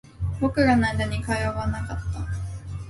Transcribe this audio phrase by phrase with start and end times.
[0.39, 2.21] 僕らの間に会話はなかった